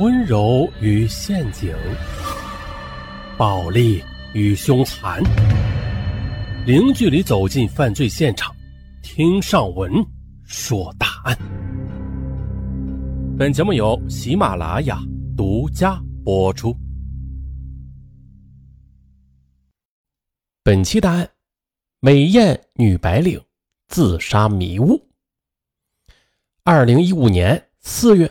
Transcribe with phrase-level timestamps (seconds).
[0.00, 1.72] 温柔与陷阱，
[3.38, 4.02] 暴力
[4.32, 5.22] 与凶残，
[6.66, 8.52] 零距离走进犯罪现场，
[9.04, 10.04] 听上文
[10.42, 11.38] 说大案。
[13.38, 14.98] 本节目由喜马拉雅
[15.36, 16.76] 独家播出。
[20.64, 21.30] 本期大案：
[22.00, 23.40] 美艳女白领
[23.86, 25.00] 自杀迷雾。
[26.64, 28.28] 二零一五年四月，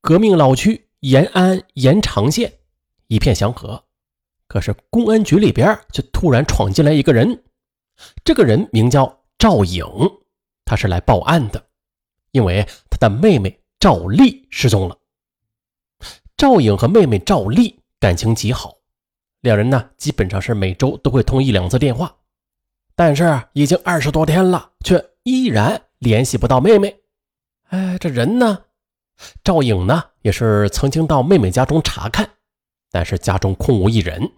[0.00, 2.60] 革命老区延安延长县
[3.08, 3.82] 一片祥和，
[4.46, 7.42] 可是公安局里边却突然闯进来一个人。
[8.24, 9.84] 这个人名叫赵颖，
[10.64, 11.66] 他是来报案的，
[12.30, 14.96] 因为他的妹妹赵丽失踪了。
[16.36, 18.76] 赵颖和妹妹赵丽感情极好，
[19.40, 22.14] 两人呢基本上是每周都会通一两次电话，
[22.94, 26.96] 但是已经二十多天了，却依然联系不到妹妹。
[27.70, 28.66] 哎，这人呢？
[29.44, 30.04] 赵颖呢？
[30.22, 32.28] 也是曾经到妹妹家中查看，
[32.90, 34.32] 但是家中空无一人。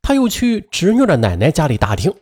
[0.00, 2.14] 他又去侄女的奶奶家里打听，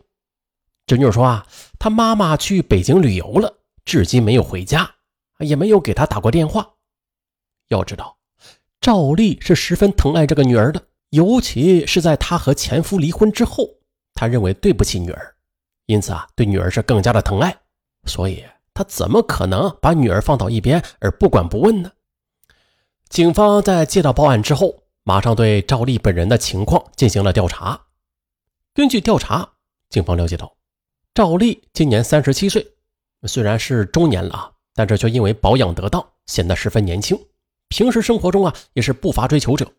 [0.87, 1.47] 侄女说啊，
[1.77, 4.95] 他妈妈去北京旅游了，至今没有回家，
[5.39, 6.67] 也没有给他打过电话。
[7.67, 8.17] 要知道，
[8.81, 13.67] 赵丽是十分疼爱这个女儿的，尤其是在她和前夫离婚之后，
[14.13, 15.35] 她认为对不起女儿，
[15.85, 17.55] 因此啊，对女儿是更加的疼爱，
[18.05, 18.43] 所以。
[18.75, 21.93] 他怎么可能把女儿放到一边而不管不问呢？
[23.09, 27.87] 警方在接到报案之后，马上对赵丽本人的情况进行了调查。
[28.73, 29.53] 根据调查，
[29.89, 30.57] 警方了解到，
[31.13, 32.75] 赵丽今年三十七岁，
[33.23, 37.17] 虽然是中年了，但这却因为保养得当，显得十分年轻。
[37.69, 39.71] 平时生活中啊，也是不乏追求者。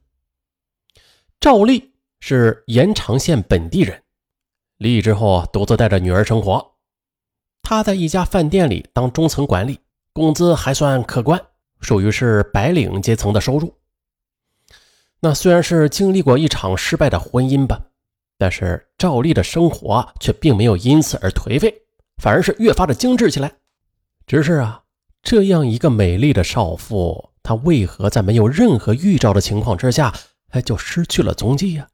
[1.38, 4.02] 赵丽是延长县本地人，
[4.78, 6.75] 离异之后独自带着女儿生活。
[7.68, 9.80] 他在一家饭店里当中层管理，
[10.12, 11.44] 工资还算可观，
[11.80, 13.74] 属于是白领阶层的收入。
[15.18, 17.86] 那虽然是经历过一场失败的婚姻吧，
[18.38, 21.74] 但是赵丽的生活却并没有因此而颓废，
[22.22, 23.52] 反而是越发的精致起来。
[24.28, 24.84] 只是啊，
[25.24, 30.14] 这样一个美丽的少妇，她为何在没有任何预兆的情况之下，
[30.50, 31.88] 哎，就失去了踪迹呀？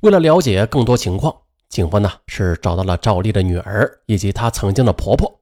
[0.00, 1.42] 为了了解更多情况。
[1.70, 5.40] 警方呢是找到了赵丽的女儿以及她曾经的婆婆，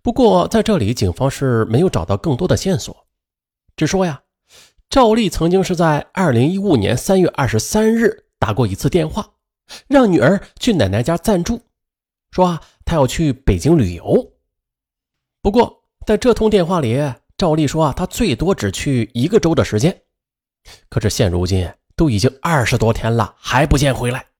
[0.00, 3.06] 不过在这里警方是没有找到更多的线索，
[3.76, 4.22] 只说呀，
[4.88, 9.34] 赵丽曾经是在二零一五年三月二十三日打过一次电话，
[9.86, 11.60] 让女儿去奶奶家暂住，
[12.30, 14.32] 说啊她要去北京旅游。
[15.42, 16.98] 不过在这通电话里，
[17.36, 20.02] 赵丽说啊她最多只去一个周的时间，
[20.88, 24.31] 可是现如今都已经二十多天了，还不见回来。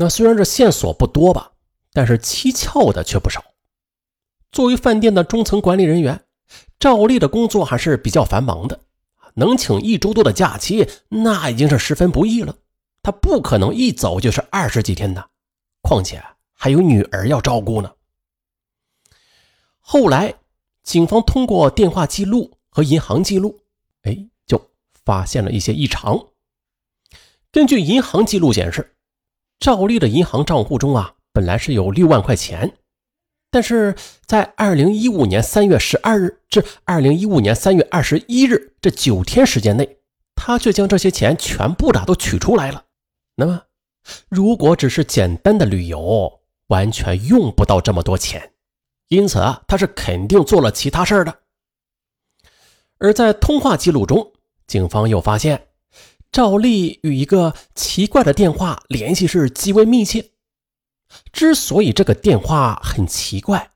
[0.00, 1.50] 那虽然这线索不多吧，
[1.92, 3.44] 但是蹊跷的却不少。
[4.52, 6.24] 作为饭店的中层管理人员，
[6.78, 8.78] 赵丽的工作还是比较繁忙的，
[9.34, 12.54] 能请一周多的假期，那已经是十分不易了。
[13.02, 15.30] 他不可能一走就是二十几天的，
[15.82, 16.22] 况且
[16.52, 17.92] 还有女儿要照顾呢。
[19.80, 20.32] 后来，
[20.84, 23.58] 警方通过电话记录和银行记录，
[24.02, 24.16] 哎，
[24.46, 24.70] 就
[25.04, 26.28] 发现了一些异常。
[27.50, 28.94] 根据银行记录显示。
[29.60, 32.76] 赵丽的银行账户中啊，本来是有六万块钱，
[33.50, 39.98] 但是在二零一五年三月十二日至二零一五年三月二十一日这九天时间内，
[40.36, 42.84] 他却将这些钱全部的都取出来了。
[43.34, 43.62] 那么，
[44.28, 48.52] 如果只是简单的旅游，完全用不到这么多钱，
[49.08, 51.40] 因此啊，他是肯定做了其他事儿的。
[52.98, 54.32] 而在通话记录中，
[54.66, 55.67] 警方又发现。
[56.30, 60.30] 赵丽与一个奇怪的电话联系是极为密切。
[61.32, 63.70] 之所以这个电话很奇怪，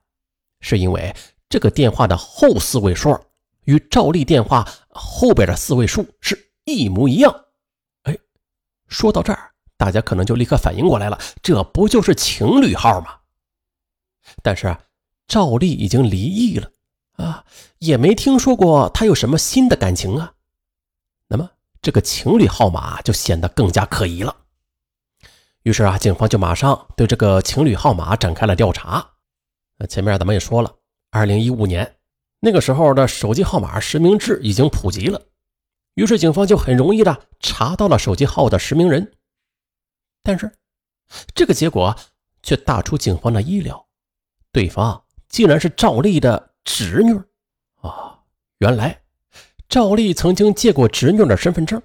[0.61, 1.17] 是因为
[1.49, 3.19] 这个电话的后四位数
[3.65, 7.45] 与赵丽电话后边的四位数是一模一样。
[8.03, 8.17] 哎，
[8.87, 13.21] 说到这儿，大家可能就立刻反应过来了，这不就是情侣号吗？
[14.43, 14.77] 但是
[15.27, 16.71] 赵丽已经离异了
[17.13, 17.47] 啊，
[17.79, 20.35] 也没听说过她有什么新的感情啊。
[21.29, 21.49] 那么。
[21.83, 24.35] 这个情侣号码就显得更加可疑了。
[25.65, 29.05] 于是啊，警方就马上对这个情侣号码展开了调查。
[29.79, 30.73] 那前面咱们也说了，
[31.11, 31.97] 二零一五年
[32.39, 35.21] 那个时候的手机号码实名制已经普及了，
[35.95, 39.13] 于是警方就很容易的查到了手机号的实名人。
[40.23, 40.53] 但是
[41.35, 41.97] 这个结果
[42.45, 43.89] 却大出警方的意料，
[44.53, 47.21] 对方竟然是赵丽的侄女
[47.81, 48.21] 啊！
[48.59, 49.02] 原来。
[49.73, 51.81] 赵丽曾经借过侄女的身份证，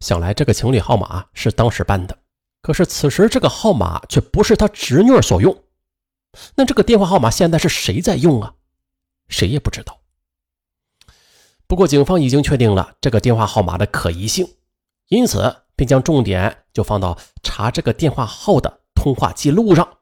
[0.00, 2.18] 想来这个情侣号码是当时办的。
[2.62, 5.62] 可是此时这个号码却不是他侄女所用，
[6.54, 8.54] 那这个电话号码现在是谁在用啊？
[9.28, 10.00] 谁也不知道。
[11.66, 14.48] 不过警方已经确定了这个电话号码的可疑性，
[15.08, 19.98] 因此便将重点就放到查这个电话号的通话记录上。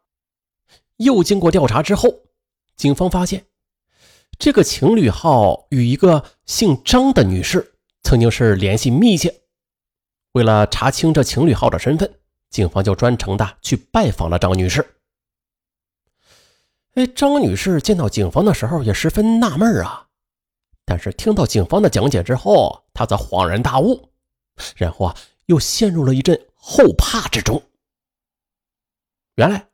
[0.99, 2.09] 又经过调查之后，
[2.77, 3.47] 警方发现
[4.41, 9.43] 这个情侣号与一个姓张的女士曾经是联系密切。
[10.33, 12.11] 为了查清这情侣号的身份，
[12.49, 14.95] 警方就专程的去拜访了张女士。
[16.95, 20.07] 哎，张女士见到警方的时候也十分纳闷啊，
[20.87, 24.09] 但是听到警方的讲解之后，她则恍然大悟，
[24.75, 25.17] 然后啊
[25.47, 27.63] 又陷入了一阵后怕之中。
[29.35, 29.69] 原来，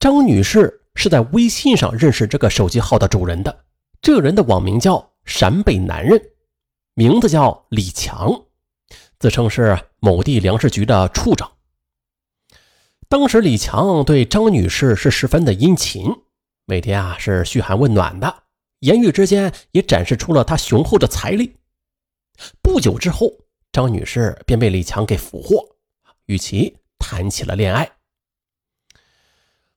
[0.00, 3.64] 张女士是在微信上认识这个手机号的主人的，
[4.04, 6.20] 这人的网名叫“陕北男人”，
[6.92, 8.44] 名字叫李强，
[9.18, 11.50] 自称是某地粮食局的处长。
[13.08, 16.14] 当时李强对张女士是十分的殷勤。
[16.66, 18.42] 每天啊是嘘寒问暖的，
[18.80, 21.56] 言语之间也展示出了他雄厚的财力。
[22.60, 23.32] 不久之后，
[23.72, 25.76] 张女士便被李强给俘获，
[26.26, 27.90] 与其谈起了恋爱。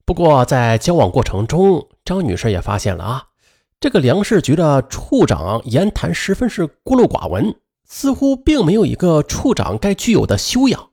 [0.03, 3.27] 不过在交往过程中，张女士也发现了啊，
[3.79, 10.89] 这个粮食局的处长言谈十分是孤陋寡闻，似乎并没有一个处长该具有的修养，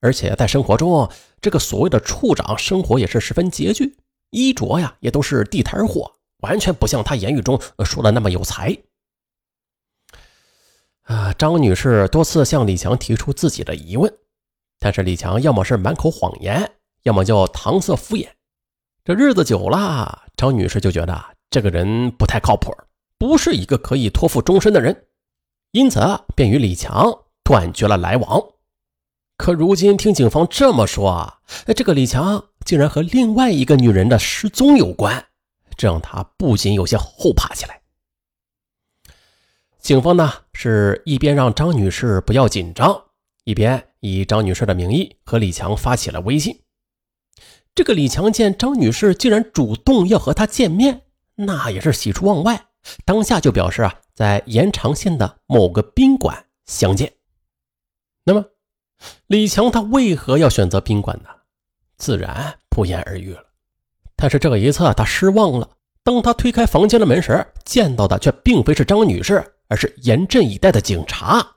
[0.00, 1.10] 而且在生活中，
[1.42, 3.98] 这个所谓的处长生活也是十分拮据。
[4.30, 8.74] 衣着呀，也都是地摊货，完全不像他言语中说的那么有才。
[11.02, 14.10] 啊，张女士多次向李强提出自己的疑问，
[14.78, 16.72] 但是李强要么是满口谎言，
[17.02, 18.30] 要么就搪塞敷衍。
[19.04, 22.74] 这日子久了，张女士就觉得这个人不太靠谱，
[23.16, 25.06] 不是一个可以托付终身的人，
[25.70, 26.00] 因此
[26.34, 28.42] 便与李强断绝了来往。
[29.36, 31.34] 可如今听警方这么说，
[31.76, 32.44] 这个李强。
[32.64, 35.26] 竟然和另外一个女人的失踪有关，
[35.76, 37.82] 这让他不仅有些后怕起来。
[39.78, 43.00] 警方呢是一边让张女士不要紧张，
[43.44, 46.62] 一边以张女士的名义和李强发起了微信。
[47.76, 51.02] 这个李强见张女士竟然主动要和他见面，
[51.36, 52.66] 那也是喜出望外，
[53.04, 57.12] 当下就表示啊，在延长县的某个宾馆相见。
[58.24, 58.44] 那么，
[59.26, 61.28] 李强他为何要选择宾馆呢？
[61.96, 63.44] 自然不言而喻了。
[64.16, 65.68] 但是这一次他失望了。
[66.02, 71.56] 当他推开房间的门时，见到的却并非是张女士，而是严阵以待的警察。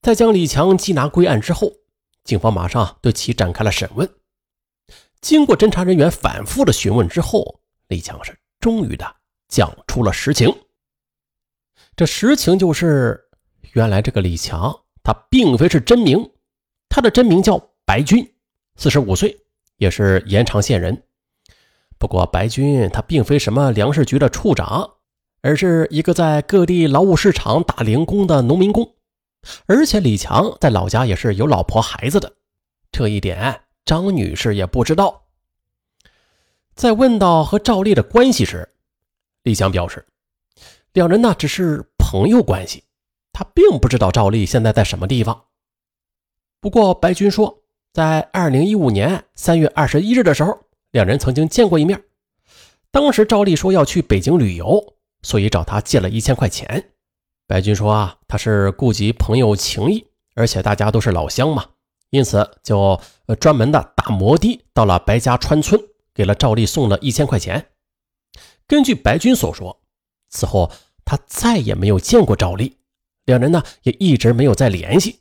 [0.00, 1.70] 在将李强缉拿归案之后，
[2.24, 4.08] 警方马上对其展开了审问。
[5.20, 7.60] 经过侦查人员反复的询问之后，
[7.90, 9.16] 李强是终于的
[9.48, 10.48] 讲出了实情。
[11.96, 13.20] 这实情就是，
[13.72, 16.30] 原来这个李强他并非是真名，
[16.88, 18.32] 他的真名叫白军。
[18.76, 19.36] 四十五岁，
[19.76, 21.02] 也是延长县人。
[21.98, 24.88] 不过，白军他并非什么粮食局的处长，
[25.42, 28.94] 而是一个在各地劳务市场打零工的农民工。
[29.66, 32.34] 而且，李强在老家也是有老婆孩子的，
[32.92, 35.26] 这一点张女士也不知道。
[36.74, 38.68] 在问到和赵丽的关系时，
[39.42, 40.06] 李强表示，
[40.92, 42.84] 两人呢只是朋友关系，
[43.32, 45.44] 他并不知道赵丽现在在什么地方。
[46.60, 47.56] 不过，白军说。
[47.92, 50.56] 在二零一五年三月二十一日的时候，
[50.92, 52.00] 两人曾经见过一面。
[52.92, 56.92] 当时赵丽说要去北京旅游，所以找他借了一千块钱。
[57.48, 60.06] 白军说啊，他是顾及朋友情谊，
[60.36, 61.66] 而且大家都是老乡嘛，
[62.10, 63.00] 因此就
[63.40, 65.80] 专门的打摩的到了白家川村，
[66.14, 67.70] 给了赵丽送了一千块钱。
[68.66, 69.80] 根据白军所说，
[70.28, 70.70] 此后
[71.04, 72.78] 他再也没有见过赵丽，
[73.24, 75.20] 两人呢也一直没有再联系。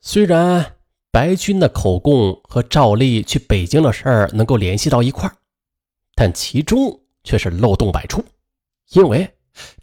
[0.00, 0.76] 虽然。
[1.12, 5.34] 白军的口供和赵丽去北京的事儿能够联系到一块儿，
[6.14, 8.24] 但其中却是漏洞百出。
[8.90, 9.28] 因为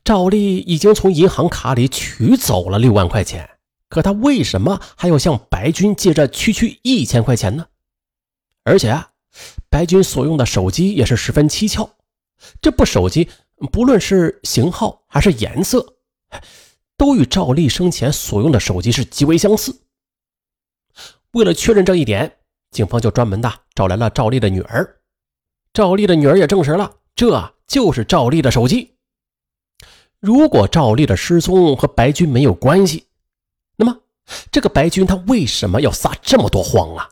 [0.05, 3.57] 赵丽已经从银行卡里取走了六万块钱，
[3.89, 7.67] 可他为什么还要向白军借这区区一千块钱呢？
[8.63, 9.11] 而且啊，
[9.69, 11.89] 白军所用的手机也是十分蹊跷，
[12.61, 13.29] 这部手机
[13.71, 15.95] 不论是型号还是颜色，
[16.95, 19.81] 都与赵丽生前所用的手机是极为相似。
[21.31, 22.37] 为了确认这一点，
[22.71, 24.99] 警方就专门的找来了赵丽的女儿。
[25.73, 28.95] 赵丽的女儿也证实了，这就是赵丽的手机。
[30.19, 33.05] 如果赵丽的失踪和白军没有关系，
[33.75, 34.01] 那么
[34.51, 37.09] 这个白军他为什么要撒这么多谎啊？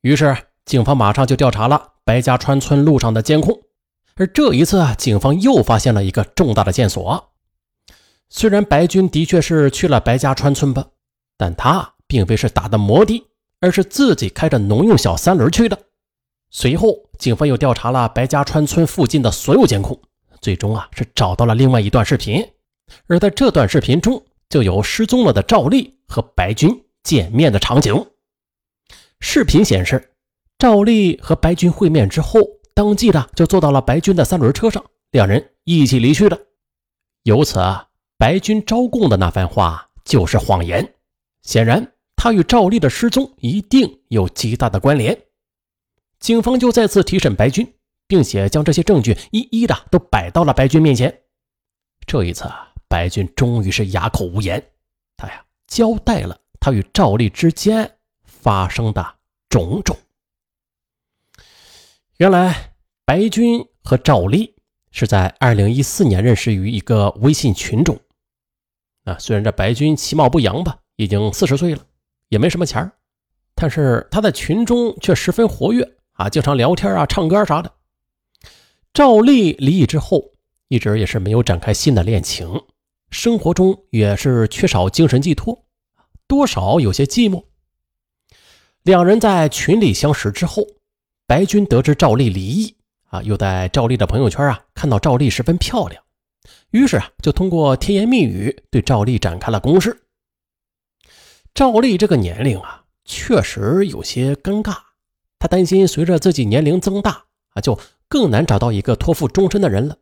[0.00, 3.60] 于是，警方马上就调查了白家川村路上的监控。
[4.16, 7.32] 而这一次啊，警方又发现了一个重大的线索。
[8.28, 10.86] 虽然白军的确是去了白家川村吧，
[11.36, 11.94] 但他。
[12.12, 13.24] 并非是打的摩的，
[13.58, 15.78] 而是自己开着农用小三轮去的。
[16.50, 19.98] 随后，警方又调查了白家川村附近的所有监控，
[20.42, 22.46] 最终啊是找到了另外一段视频，
[23.06, 28.06] 而在这段视频中就有失踪了的赵丽和白军见面的场景。
[29.20, 30.11] 视频显示，
[30.62, 32.38] 赵丽和白军会面之后，
[32.72, 36.38] 当即的就坐到了白军的三轮车上，两人一起离去了。
[37.24, 40.94] 由此啊，白军招供的那番话就是谎言。
[41.42, 45.20] 显然，他与赵丽的失踪一定有极大的关联。
[46.20, 47.74] 警方就再次提审白军。
[48.06, 51.22] 并且将这些证据一一的都摆到了白军面前。
[52.06, 54.62] 这一次啊，白军终于是哑口无言。
[55.16, 57.90] 他呀，交代了他与赵丽之间
[58.22, 59.14] 发生的
[59.48, 59.96] 种种。
[62.22, 62.74] 原来，
[63.04, 64.54] 白军和赵丽
[64.92, 67.98] 是在二零一四年认识于一个微信群中。
[69.02, 71.84] 啊，虽然这白军其貌不扬吧，已经四十岁了，
[72.28, 72.88] 也没什么钱
[73.56, 77.72] 但是他在群中却十分活跃啊，经常聊天啊、唱歌啥的。
[78.94, 80.22] 赵丽离异之后，
[80.68, 82.62] 一直也是没有展开新的恋情，
[83.10, 85.64] 生活中也是缺少精神寄托，
[86.28, 87.46] 多少有些寂寞。
[88.84, 90.64] 两人在群里相识之后，
[91.32, 96.04] 白军得知赵丽离异啊，又在赵丽的朋友圈啊看到赵丽十分漂亮，
[96.72, 100.02] 于是啊就通过甜言蜜语对赵丽展开了攻势。
[101.54, 104.76] 赵丽这个年龄啊，确实有些尴尬，
[105.38, 107.24] 他担心随着自己年龄增大
[107.54, 107.80] 啊就。
[108.08, 109.96] 更难找到一个托付终身的人了，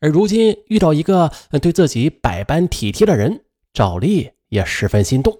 [0.00, 5.38] 而如今遇到一个对自己百般体贴的人，赵丽也十分心动。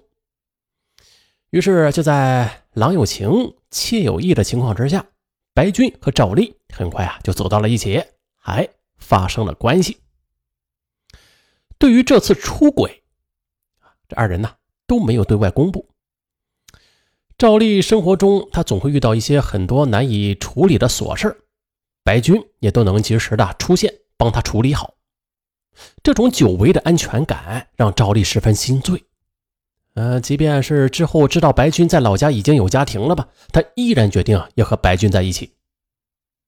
[1.49, 5.03] 于是就在郎有情妾有意的情况之下，
[5.53, 8.03] 白军和赵丽很快啊就走到了一起，
[8.35, 8.67] 还
[8.97, 9.99] 发生了关系。
[11.77, 13.03] 对于这次出轨，
[14.07, 14.55] 这二人呢
[14.87, 15.89] 都没有对外公布。
[17.37, 21.45] 赵丽生活中，她总会遇到一些很多难以处理的琐事
[22.03, 24.95] 白军也都能及时的出现，帮她处理好。
[26.01, 29.03] 这种久违的安全感让赵丽十分心醉。
[29.93, 35.55] 呃，即便是之后知道白军在老家已经有家庭了吧，他依然决定要和白军在一起。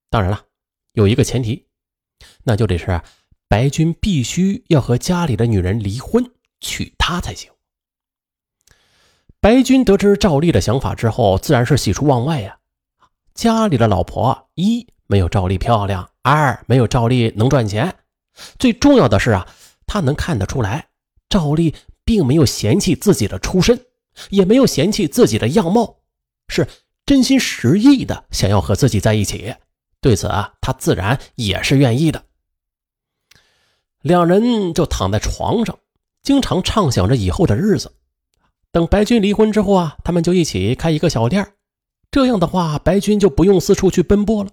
[0.10, 0.46] 当然了，
[0.94, 1.68] 有一个前提，
[2.44, 3.02] 那就得是
[3.48, 7.52] 白军必须要和家里的女人离婚，娶她才行。
[9.40, 12.58] 白军得知赵丽的想法之后，自然是喜出望外呀。
[13.34, 14.88] 家里的老婆一。
[15.08, 17.96] 没有赵丽漂亮，二没有赵丽能赚钱，
[18.58, 19.48] 最重要的是啊，
[19.86, 20.88] 他能看得出来，
[21.30, 21.76] 赵丽
[22.06, 23.82] 并没有嫌弃自己的出身，
[24.30, 25.98] 也没有嫌弃自己的样貌，
[26.48, 26.68] 是
[27.06, 29.56] 真心实意的想要和自己在一起。
[30.00, 32.24] 对此啊，他自然也是愿意的。
[34.02, 35.80] 两人就躺在床上，
[36.22, 37.92] 经常畅想着以后的日子。
[38.72, 41.54] 等白军离婚之后啊，他们就一起开一个小店，
[42.12, 44.52] 这样的话，白军就不用四处去奔波了。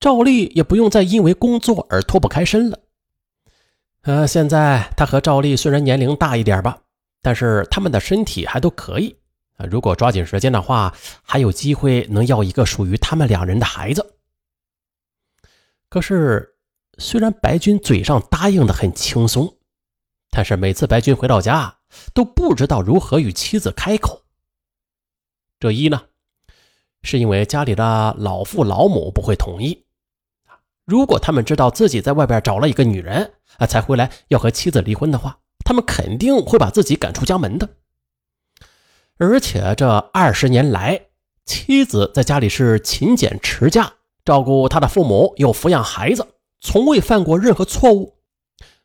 [0.00, 2.78] 赵丽也不用再因为工作而脱不开身了。
[4.02, 6.83] 呃，现在他和赵丽虽然年龄大一点吧，
[7.24, 9.16] 但是他们的身体还都可以
[9.56, 9.64] 啊。
[9.64, 14.16] 如果抓紧时间的话，还有机会能要一个属于他们两人的孩子。
[15.88, 16.56] 可是，
[16.98, 19.56] 虽然白军嘴上答应的很轻松，
[20.30, 21.78] 但是每次白军回到家，
[22.12, 24.24] 都不知道如何与妻子开口。
[25.58, 26.02] 这一呢，
[27.02, 29.86] 是因为家里的老父老母不会同意。
[30.84, 37.70] 如果他们知道自己在外边找了一个女人啊，才回来要和妻子离婚的话，他们肯定会把自己赶出家门的。
[39.16, 41.06] 而且这二十年来，
[41.44, 43.94] 妻子在家里是勤俭持家，
[44.24, 46.26] 照顾他的父母，又抚养孩子，
[46.60, 48.18] 从未犯过任何错误。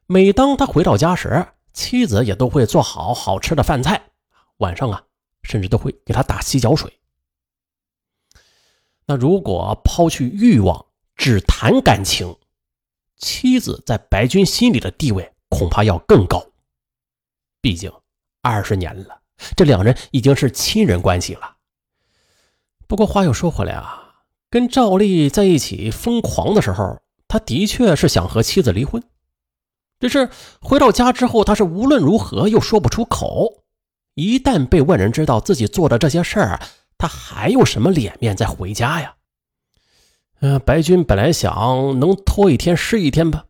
[0.05, 4.11] 每当他回到家时，妻子也都会做好好吃的饭菜，
[4.57, 5.03] 晚上啊，
[5.43, 6.93] 甚至都会给他打洗脚水。
[9.07, 12.37] 那如果抛去欲望，只谈感情，
[13.17, 16.48] 妻子在白军心里的地位恐怕要更高。
[17.61, 17.91] 毕竟
[18.41, 19.19] 二十年了，
[19.55, 21.57] 这两人已经是亲人关系了。
[22.87, 29.03] 不过话又说回来啊，跟赵丽在一起疯狂的时候，他的确是想和妻子离婚。
[29.99, 30.29] 只是
[30.61, 33.63] 回到家之后，他是无论如何又说不出口。
[34.15, 36.59] 一旦被外人知道自己做的这些事儿，
[36.97, 39.15] 他还有什么脸面再回家呀？
[40.39, 43.45] 呃，白军本来想能拖一天是一天吧，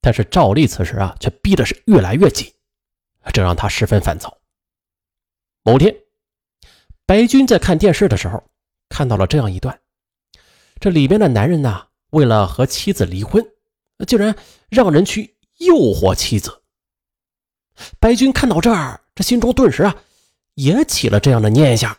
[0.00, 2.52] 但是赵丽此时啊，却逼的是越来越紧，
[3.32, 4.38] 这让他十分烦躁。
[5.62, 5.94] 某天，
[7.04, 8.42] 白军在看电视的时候，
[8.88, 9.78] 看到了这样一段：
[10.80, 13.44] 这里边的男人呢，为了和妻子离婚，
[14.06, 14.34] 竟然
[14.68, 16.62] 让人去诱惑妻子。
[17.98, 19.96] 白军看到这儿，这心中顿时啊，
[20.54, 21.96] 也起了这样的念想：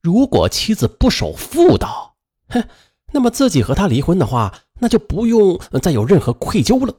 [0.00, 2.16] 如果妻子不守妇道，
[2.48, 2.62] 哼。
[3.12, 6.92] 那么自己和他离婚的话，那就不用再有任何愧疚了，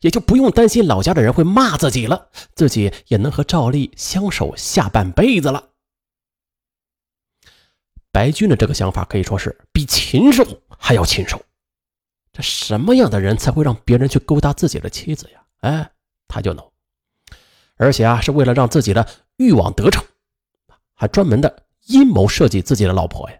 [0.00, 5.70] 也就不用担心老家的人会骂自己了，自己也能和赵丽相守下半辈子了。
[8.10, 11.40] 白军的这个想法可以说是比禽兽还要禽兽。
[12.32, 15.44] 这什么样的人才会让别人去勾搭自己的妻子呀？
[15.60, 15.90] 哎，
[16.28, 16.64] 他就能，
[17.76, 20.04] 而且啊，是为了让自己的欲望得逞，
[20.94, 23.36] 还专门的阴谋设计自己的老婆呀，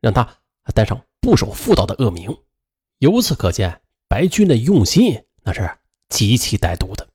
[0.00, 0.26] 让他
[0.74, 2.34] 带上不守妇道的恶名。
[2.98, 5.70] 由此可见，白军的用心那是
[6.08, 7.06] 极其歹毒的。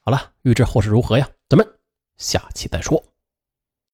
[0.00, 1.28] 好了，预知后事如何呀？
[1.48, 1.66] 咱们
[2.16, 3.02] 下期再说。